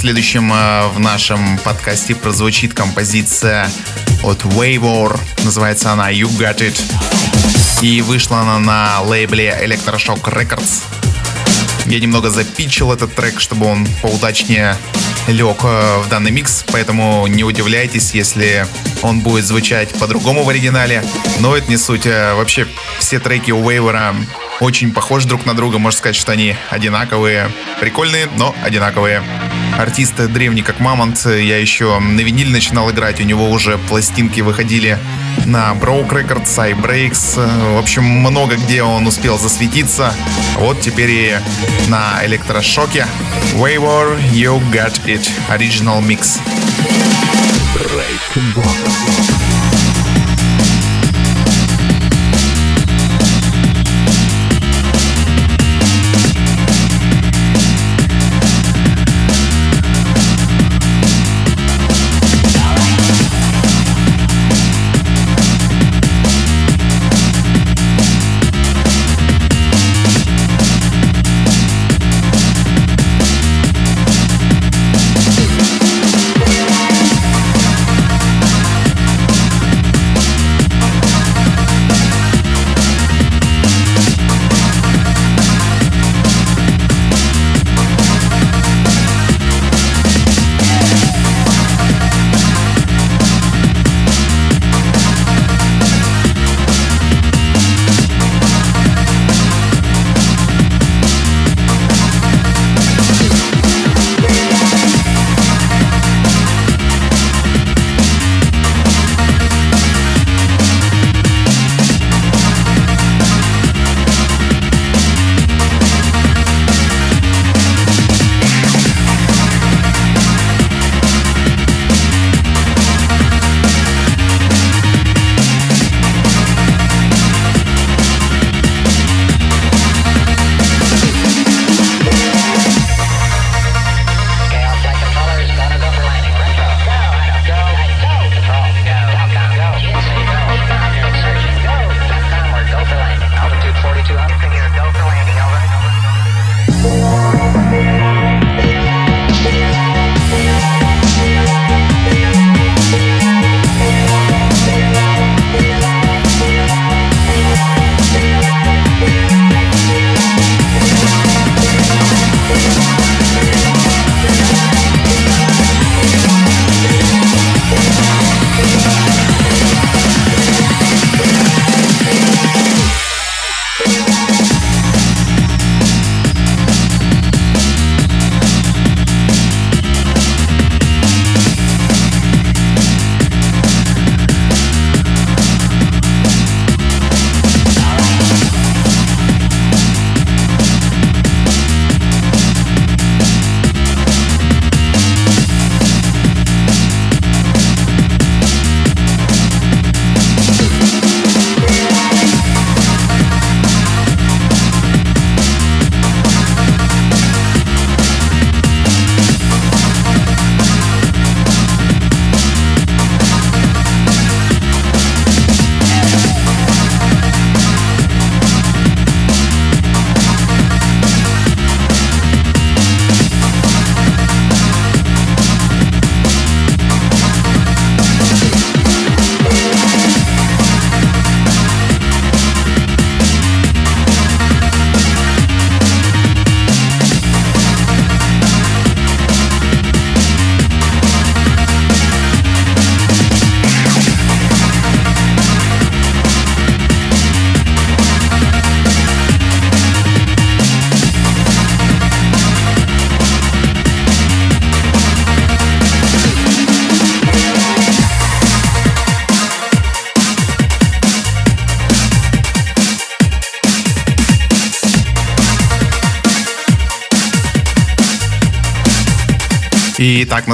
Следующим 0.00 0.50
э, 0.50 0.88
в 0.94 0.98
нашем 0.98 1.58
подкасте 1.58 2.14
прозвучит 2.14 2.72
композиция 2.72 3.68
от 4.22 4.38
Waywar. 4.44 5.20
Называется 5.44 5.92
она 5.92 6.10
You 6.10 6.26
Got 6.38 6.60
It. 6.60 6.80
И 7.82 8.00
вышла 8.00 8.38
она 8.38 8.58
на 8.58 9.02
лейбле 9.02 9.54
Electroshock 9.62 10.22
Records. 10.22 10.84
Я 11.84 12.00
немного 12.00 12.30
запичил 12.30 12.94
этот 12.94 13.14
трек, 13.14 13.40
чтобы 13.40 13.66
он 13.66 13.86
поудачнее 14.00 14.74
лег 15.28 15.58
э, 15.64 15.98
в 15.98 16.08
данный 16.08 16.30
микс, 16.30 16.64
поэтому 16.72 17.26
не 17.26 17.44
удивляйтесь, 17.44 18.12
если 18.14 18.66
он 19.02 19.20
будет 19.20 19.44
звучать 19.44 19.90
по-другому 19.90 20.44
в 20.44 20.48
оригинале. 20.48 21.04
Но 21.40 21.54
это 21.54 21.68
не 21.68 21.76
суть. 21.76 22.06
Э, 22.06 22.32
Вообще 22.36 22.66
все 23.00 23.20
треки 23.20 23.50
у 23.50 23.68
Вейвера 23.68 24.16
очень 24.60 24.94
похожи 24.94 25.28
друг 25.28 25.44
на 25.44 25.52
друга. 25.52 25.76
Можно 25.76 25.98
сказать, 25.98 26.16
что 26.16 26.32
они 26.32 26.56
одинаковые. 26.70 27.50
Прикольные, 27.80 28.28
но 28.38 28.54
одинаковые. 28.64 29.22
Артист 29.78 30.16
древний 30.32 30.62
как 30.62 30.80
Мамонт. 30.80 31.24
Я 31.24 31.58
еще 31.58 31.98
на 31.98 32.20
виниле 32.20 32.50
начинал 32.50 32.90
играть. 32.90 33.20
У 33.20 33.24
него 33.24 33.50
уже 33.50 33.78
пластинки 33.78 34.40
выходили 34.40 34.98
на 35.46 35.72
Broke 35.72 36.10
Records, 36.10 36.56
iBreaks. 36.56 37.74
В 37.74 37.78
общем, 37.78 38.04
много 38.04 38.56
где 38.56 38.82
он 38.82 39.06
успел 39.06 39.38
засветиться. 39.38 40.14
Вот 40.58 40.80
теперь 40.80 41.10
и 41.10 41.38
на 41.88 42.24
электрошоке. 42.24 43.06
Wayward, 43.54 44.18
You 44.32 44.60
Got 44.70 45.00
It. 45.06 45.28
Original 45.48 46.02
Mix. 46.02 46.40
Chaos 48.32 49.49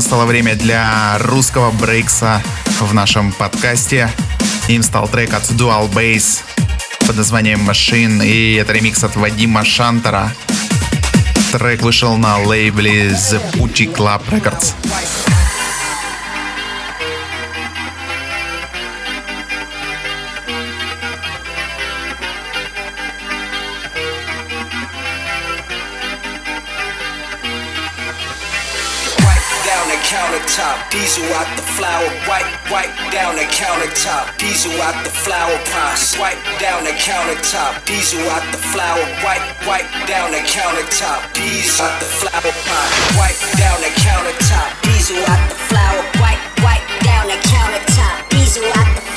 настало 0.07 0.27
время 0.27 0.55
для 0.55 1.19
русского 1.19 1.73
брейкса 1.73 2.41
в 2.79 2.95
нашем 2.95 3.33
подкасте. 3.33 4.09
Им 4.69 4.85
стал 4.85 5.09
трек 5.09 5.35
от 5.35 5.43
Dual 5.43 5.91
Bass 5.91 6.43
под 7.09 7.17
названием 7.17 7.69
Machine, 7.69 8.25
и 8.25 8.55
это 8.55 8.73
ремикс 8.73 9.03
от 9.03 9.17
Вадима 9.17 9.65
Шантера. 9.65 10.33
Трек 11.51 11.83
вышел 11.83 12.17
на 12.19 12.39
лейбле 12.39 13.09
The 13.09 13.41
Putty 13.55 13.93
Club 13.93 14.23
Records. 14.31 14.75
Countertop. 30.37 30.91
Diesel 30.91 31.24
out 31.34 31.49
the 31.57 31.62
flower, 31.62 32.07
wipe, 32.28 32.47
wipe 32.70 32.93
down 33.12 33.37
the 33.37 33.45
countertop. 33.45 34.37
Diesel 34.39 34.72
out 34.82 35.05
the 35.05 35.11
flower 35.11 35.57
pot, 35.72 35.97
swipe 35.97 36.39
down 36.61 36.84
the 36.84 36.93
countertop. 36.93 37.84
Diesel 37.87 38.20
out 38.30 38.45
the 38.53 38.59
flower, 38.59 39.01
wipe, 39.24 39.43
wipe 39.66 39.89
down 40.07 40.30
the 40.32 40.43
countertop. 40.45 41.32
Diesel 41.32 41.84
out 41.84 42.01
the 42.01 42.07
flower 42.07 42.53
pot, 42.68 42.89
wipe 43.16 43.41
down 43.57 43.80
the 43.80 43.93
countertop. 44.05 44.68
Diesel 44.82 45.16
out 45.24 45.49
the 45.49 45.57
flower, 45.68 46.03
wipe, 46.20 46.43
wipe 46.62 46.87
down 47.05 47.26
the 47.28 47.39
countertop. 47.49 48.28
Diesel 48.30 48.64
out 48.76 48.95
the 48.95 49.16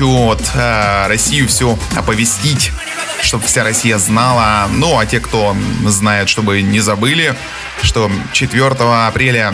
хочу 0.00 0.12
вот 0.12 0.40
э, 0.54 1.08
Россию 1.08 1.46
всю 1.46 1.78
оповестить, 1.94 2.72
чтобы 3.20 3.44
вся 3.44 3.64
Россия 3.64 3.98
знала. 3.98 4.66
Ну, 4.72 4.98
а 4.98 5.04
те, 5.04 5.20
кто 5.20 5.54
знает, 5.84 6.30
чтобы 6.30 6.62
не 6.62 6.80
забыли, 6.80 7.34
что 7.82 8.10
4 8.32 8.66
апреля 9.06 9.52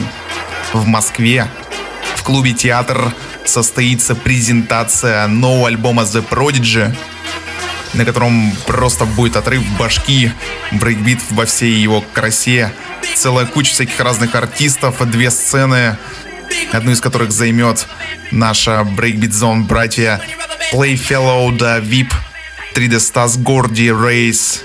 в 0.73 0.87
Москве 0.87 1.49
в 2.15 2.23
клубе 2.23 2.53
«Театр» 2.53 3.13
состоится 3.45 4.15
презентация 4.15 5.27
нового 5.27 5.67
альбома 5.67 6.05
The 6.05 6.25
Prodigy, 6.25 6.95
на 7.95 8.05
котором 8.05 8.53
просто 8.69 9.05
будет 9.05 9.35
отрыв 9.35 9.65
башки, 9.77 10.31
брейкбит 10.71 11.19
во 11.31 11.47
всей 11.47 11.75
его 11.75 12.05
красе, 12.13 12.73
целая 13.17 13.47
куча 13.47 13.73
всяких 13.73 13.99
разных 13.99 14.37
артистов, 14.37 15.05
две 15.11 15.33
сцены, 15.33 15.99
одну 16.73 16.93
из 16.93 17.01
которых 17.01 17.33
займет 17.33 17.87
наша 18.31 18.87
Breakbeat 18.97 19.31
Zone 19.31 19.65
братья 19.65 20.21
Playfellow, 20.73 21.57
да, 21.57 21.79
VIP, 21.79 22.13
3D 22.75 22.99
Stas, 22.99 23.39
Gordy, 23.39 23.89
Race, 23.89 24.61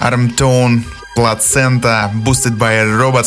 Armtone, 0.00 0.82
Placenta, 1.16 2.10
Boosted 2.24 2.58
by 2.58 2.72
a 2.72 2.86
Robot, 2.86 3.26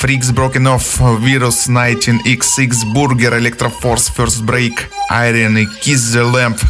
Freaks 0.00 0.30
Broken 0.30 0.66
Off, 0.66 0.98
Virus 1.20 1.68
19XX, 1.68 2.92
Burger, 2.92 3.32
Electroforce, 3.32 4.10
First 4.10 4.44
Break, 4.44 4.88
Iron 5.10 5.56
и 5.56 5.66
Kiss 5.80 6.12
the 6.12 6.22
Lamp. 6.22 6.60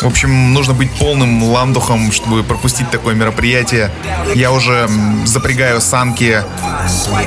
В 0.00 0.06
общем, 0.06 0.52
нужно 0.52 0.74
быть 0.74 0.90
полным 0.92 1.42
ландухом, 1.42 2.12
чтобы 2.12 2.44
пропустить 2.44 2.90
такое 2.90 3.14
мероприятие. 3.14 3.90
Я 4.34 4.52
уже 4.52 4.88
запрягаю 5.24 5.80
санки, 5.80 6.42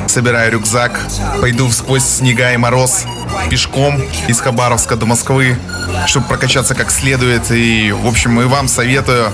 собираю 0.06 0.52
рюкзак, 0.52 1.00
пойду 1.40 1.68
сквозь 1.72 2.04
снега 2.04 2.52
и 2.52 2.56
мороз 2.56 3.04
пешком 3.48 4.00
из 4.28 4.40
Хабаровска 4.40 4.94
до 4.94 5.06
Москвы, 5.06 5.58
чтобы 6.06 6.26
прокачаться 6.26 6.76
как 6.76 6.92
следует. 6.92 7.50
И, 7.50 7.90
в 7.90 8.06
общем, 8.06 8.40
и 8.40 8.44
вам 8.44 8.68
советую, 8.68 9.32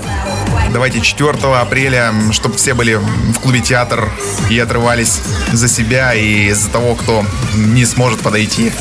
давайте 0.73 1.01
4 1.01 1.37
апреля, 1.59 2.13
чтобы 2.31 2.57
все 2.57 2.73
были 2.73 2.95
в 2.95 3.39
клубе 3.39 3.59
театр 3.59 4.09
и 4.49 4.57
отрывались 4.57 5.19
за 5.53 5.67
себя 5.67 6.15
и 6.15 6.51
за 6.53 6.69
того, 6.69 6.95
кто 6.95 7.23
не 7.53 7.85
сможет 7.85 8.19
подойти. 8.19 8.71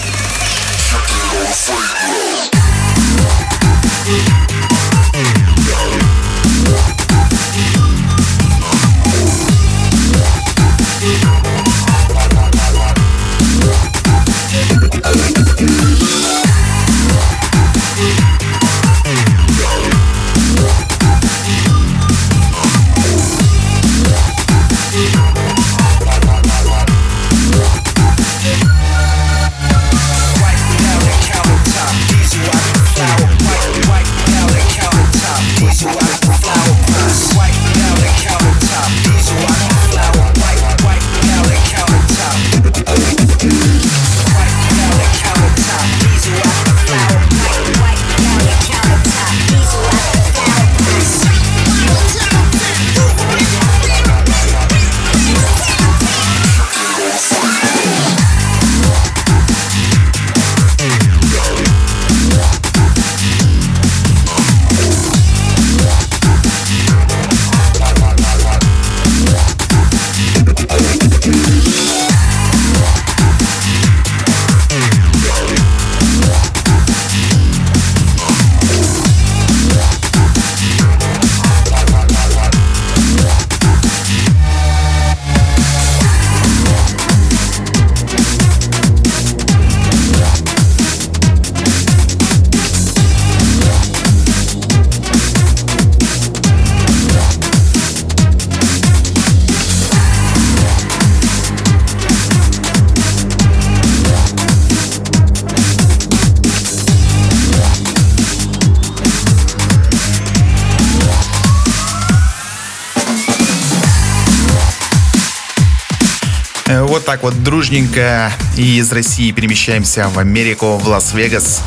Так 117.06 117.22
вот 117.22 117.40
дружненько 117.44 118.32
и 118.56 118.78
из 118.78 118.90
России 118.90 119.30
перемещаемся 119.30 120.08
в 120.08 120.18
Америку, 120.18 120.76
в 120.76 120.88
Лас-Вегас. 120.88 121.62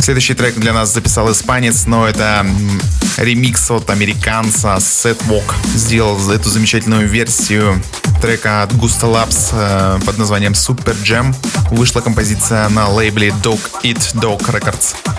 Следующий 0.00 0.32
трек 0.32 0.54
для 0.54 0.72
нас 0.72 0.94
записал 0.94 1.30
испанец, 1.30 1.84
но 1.84 2.08
это 2.08 2.46
ремикс 3.18 3.70
от 3.70 3.90
американца 3.90 4.76
Set 4.78 5.18
Walk. 5.28 5.52
Сделал 5.74 6.30
эту 6.30 6.48
замечательную 6.48 7.06
версию 7.06 7.82
трека 8.22 8.62
от 8.62 8.72
Gusta 8.72 9.12
Labs 9.12 9.50
э, 9.52 10.00
под 10.06 10.16
названием 10.16 10.52
Super 10.52 10.96
Jam. 11.02 11.34
Вышла 11.70 12.00
композиция 12.00 12.70
на 12.70 12.88
лейбле 12.88 13.28
Dog 13.42 13.60
Eat 13.82 14.14
Dog 14.14 14.40
Records. 14.50 15.17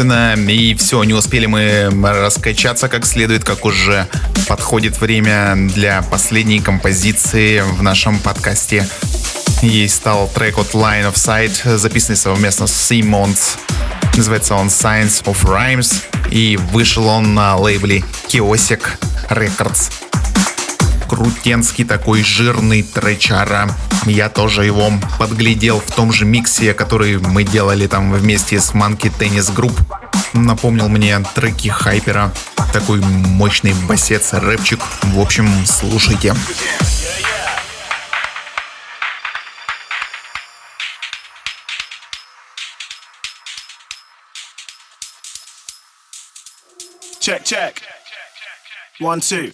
Собственно, 0.00 0.34
и 0.50 0.74
все. 0.74 1.04
Не 1.04 1.12
успели 1.12 1.44
мы 1.44 1.90
раскачаться 2.02 2.88
как 2.88 3.04
следует, 3.04 3.44
как 3.44 3.66
уже 3.66 4.06
подходит 4.48 4.98
время 4.98 5.54
для 5.74 6.00
последней 6.00 6.60
композиции 6.60 7.60
в 7.60 7.82
нашем 7.82 8.18
подкасте. 8.18 8.88
Ей 9.60 9.88
стал 9.90 10.26
трек 10.34 10.56
от 10.56 10.68
Line 10.68 11.12
of 11.12 11.16
Sight, 11.16 11.76
записанный 11.76 12.16
совместно 12.16 12.66
с 12.66 12.90
Simmons. 12.90 13.58
Называется 14.16 14.54
он 14.54 14.68
Science 14.68 15.22
of 15.24 15.44
Rhymes. 15.44 16.02
И 16.30 16.56
вышел 16.56 17.06
он 17.06 17.34
на 17.34 17.56
лейбле 17.56 18.02
Kiosk 18.28 18.80
Records 19.28 19.92
крутенский 21.20 21.84
такой 21.84 22.22
жирный 22.22 22.82
тречара. 22.82 23.68
Я 24.06 24.30
тоже 24.30 24.64
его 24.64 24.90
подглядел 25.18 25.78
в 25.78 25.94
том 25.94 26.14
же 26.14 26.24
миксе, 26.24 26.72
который 26.72 27.18
мы 27.18 27.44
делали 27.44 27.86
там 27.86 28.10
вместе 28.10 28.58
с 28.58 28.72
Monkey 28.72 29.12
Tennis 29.18 29.54
Group. 29.54 29.78
Напомнил 30.32 30.88
мне 30.88 31.22
треки 31.34 31.68
Хайпера. 31.68 32.32
Такой 32.72 33.00
мощный 33.00 33.74
басец, 33.86 34.32
рэпчик. 34.32 34.80
В 35.02 35.20
общем, 35.20 35.46
слушайте. 35.66 36.34
Check, 47.20 47.44
check. 47.44 47.74
One, 49.02 49.20
two. 49.20 49.52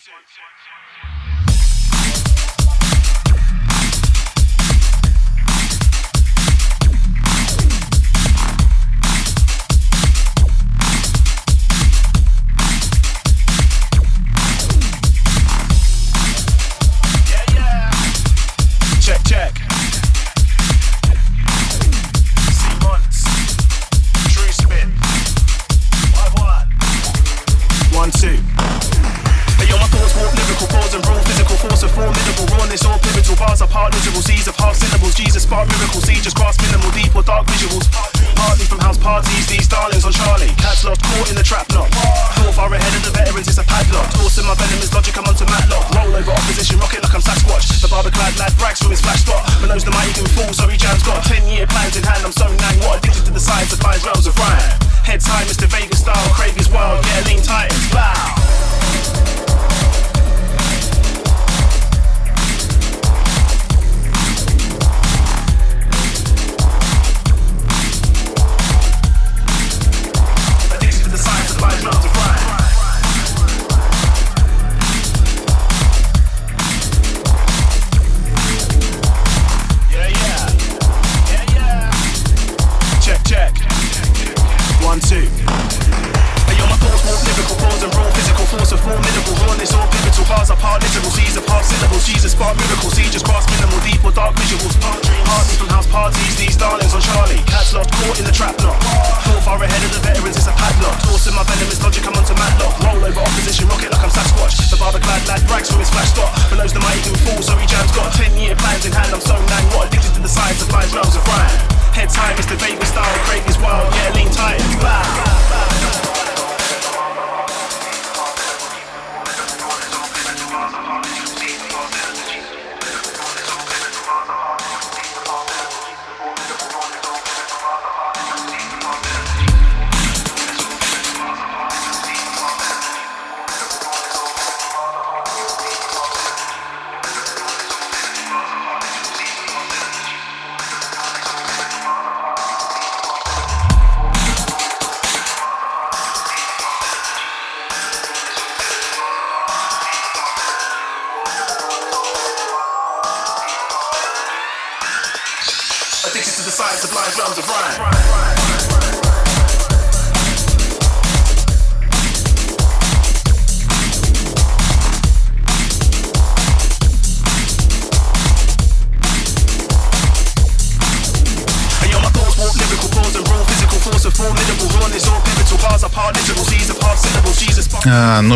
Locked, 97.76 97.92
caught 97.92 98.16
in 98.16 98.24
the 98.24 98.32
trap 98.32 98.56
knot. 98.64 98.80
Thought 99.28 99.44
far 99.44 99.60
ahead 99.60 99.84
of 99.84 99.92
the 99.92 100.00
veterans, 100.00 100.32
it's 100.32 100.48
a 100.48 100.54
padlock. 100.56 100.96
Tossing 101.04 101.36
my 101.36 101.44
venomous 101.44 101.76
logic, 101.84 102.08
I'm 102.08 102.16
onto 102.16 102.32
matlock. 102.32 102.72
Roll 102.80 103.04
over 103.04 103.20
opposition, 103.20 103.68
rocket 103.68 103.92
like 103.92 104.00
I'm 104.00 104.08
Sasquatch. 104.08 104.56
The 104.72 104.80
barber 104.80 104.96
clad 104.96 105.20
lad 105.28 105.44
brags 105.44 105.68
from 105.68 105.84
his 105.84 105.92
flash. 105.92 106.08
But 106.16 106.56
knows 106.56 106.72
the 106.72 106.80
mighty 106.80 107.04
can 107.04 107.20
fall, 107.28 107.44
so 107.44 107.52
he 107.60 107.68
jams 107.68 107.92
got 107.92 108.16
10 108.16 108.32
year 108.40 108.56
plans 108.56 108.88
in 108.88 108.96
hand. 108.96 109.12
I'm 109.12 109.20
so 109.20 109.36
nang, 109.36 109.68
what 109.76 109.92
addicted 109.92 110.16
to 110.16 110.24
the 110.24 110.32
science 110.32 110.64
of 110.64 110.72
blind 110.72 110.88
drums 110.88 111.20
of 111.20 111.22
rhyme. 111.28 111.52
Head 111.92 112.08
time, 112.08 112.32
Mr. 112.40 112.56
Vegas 112.56 112.88
style, 112.88 113.12
Craig 113.28 113.44
is 113.44 113.60
wild, 113.60 113.92
yeah, 113.92 114.05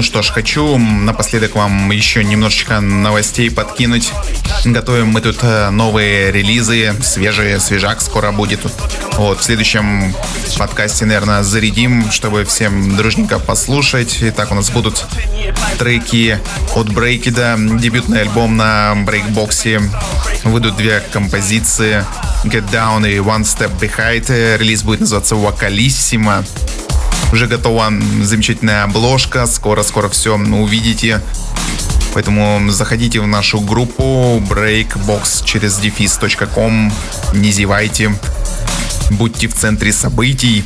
ну 0.00 0.04
что 0.04 0.22
ж, 0.22 0.30
хочу 0.30 0.78
напоследок 0.78 1.56
вам 1.56 1.90
еще 1.90 2.24
немножечко 2.24 2.80
новостей 2.80 3.50
подкинуть. 3.50 4.12
Готовим 4.64 5.08
мы 5.08 5.20
тут 5.20 5.40
э, 5.42 5.68
новые 5.68 6.32
релизы, 6.32 6.94
свежие, 7.02 7.60
свежак 7.60 8.00
скоро 8.00 8.32
будет. 8.32 8.60
Вот, 9.18 9.40
в 9.40 9.42
следующем 9.42 10.14
подкасте, 10.56 11.04
наверное, 11.04 11.42
зарядим, 11.42 12.10
чтобы 12.10 12.46
всем 12.46 12.96
дружненько 12.96 13.38
послушать. 13.38 14.16
Итак, 14.22 14.52
у 14.52 14.54
нас 14.54 14.70
будут 14.70 15.04
треки 15.78 16.38
от 16.74 16.90
Брейкида, 16.90 17.56
дебютный 17.58 18.22
альбом 18.22 18.56
на 18.56 18.94
брейкбоксе. 19.04 19.82
Выйдут 20.44 20.78
две 20.78 21.00
композиции 21.12 22.06
Get 22.44 22.70
Down 22.70 23.06
и 23.06 23.18
One 23.18 23.42
Step 23.42 23.78
Behind. 23.78 24.56
Релиз 24.56 24.82
будет 24.82 25.00
называться 25.00 25.36
Вокалиссимо. 25.36 26.42
Уже 27.32 27.46
готова 27.46 27.92
замечательная 28.22 28.84
обложка. 28.84 29.46
Скоро-скоро 29.46 30.08
все 30.08 30.36
увидите. 30.36 31.20
Поэтому 32.12 32.68
заходите 32.70 33.20
в 33.20 33.26
нашу 33.26 33.60
группу 33.60 34.42
breakbox 34.48 35.44
через 35.44 35.78
дефис.ком. 35.78 36.92
Не 37.32 37.52
зевайте. 37.52 38.12
Будьте 39.10 39.46
в 39.46 39.54
центре 39.54 39.92
событий. 39.92 40.64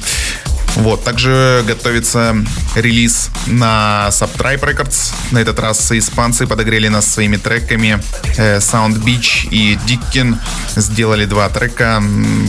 Вот, 0.77 1.05
также 1.05 1.62
готовится 1.66 2.37
релиз 2.75 3.31
на 3.47 4.09
Subtribe 4.11 4.61
Records. 4.61 5.12
На 5.31 5.39
этот 5.39 5.59
раз 5.61 5.93
испанцы 5.93 6.47
подогрели 6.47 6.89
нас 6.89 7.07
своими 7.07 7.37
треками. 7.37 8.01
Э, 8.37 8.59
Sound 8.59 9.03
Beach 9.05 9.49
и 9.51 9.79
Dickin 9.87 10.37
сделали 10.75 11.27
два 11.27 11.49
трека 11.49 12.03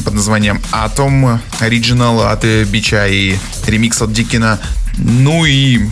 под 0.04 0.14
названием 0.14 0.62
Atom 0.72 1.40
Original 1.62 2.32
от 2.32 2.44
э, 2.46 2.64
Бича 2.64 3.08
и 3.08 3.38
ремикс 3.68 4.02
от 4.02 4.12
Диккина. 4.12 4.60
Ну 4.98 5.46
и 5.46 5.88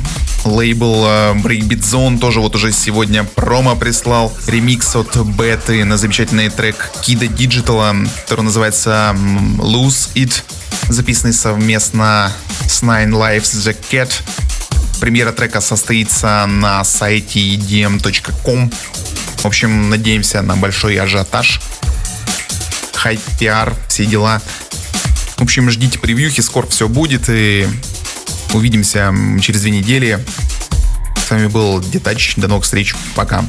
лейбл 0.46 1.06
э, 1.06 1.34
Breakbeat 1.36 1.82
Zone 1.82 2.20
тоже 2.20 2.40
вот 2.40 2.56
уже 2.56 2.72
сегодня 2.72 3.24
промо 3.24 3.76
прислал 3.76 4.32
ремикс 4.48 4.96
от 4.96 5.16
Беты 5.18 5.84
на 5.86 5.98
замечательный 5.98 6.50
трек 6.50 6.90
Kida 7.02 7.28
Digital, 7.28 8.10
который 8.22 8.42
называется 8.42 9.16
Lose 9.16 10.10
It, 10.16 10.44
записанный 10.90 11.34
совместно 11.34 12.32
с 12.68 12.84
Nine 12.84 13.10
Lives 13.10 13.54
The 13.54 13.76
Cat. 13.92 14.12
Премьера 15.00 15.32
трека 15.32 15.62
состоится 15.62 16.46
на 16.48 16.84
сайте 16.84 17.40
edm.com. 17.40 18.72
В 19.38 19.46
общем, 19.46 19.90
надеемся 19.90 20.42
на 20.42 20.56
большой 20.56 20.96
ажиотаж. 20.96 21.62
Хайп, 22.94 23.20
пиар, 23.40 23.76
все 23.90 24.06
дела. 24.06 24.42
В 25.38 25.42
общем, 25.42 25.70
ждите 25.70 26.00
превьюхи, 26.00 26.40
скоро 26.42 26.68
все 26.68 26.88
будет 26.88 27.28
и 27.28 27.68
увидимся 28.54 29.14
через 29.42 29.62
две 29.62 29.72
недели. 29.72 30.20
С 31.18 31.30
вами 31.30 31.48
был 31.48 31.82
Детач. 31.82 32.36
До 32.38 32.48
новых 32.48 32.64
встреч. 32.64 32.96
Пока. 33.16 33.44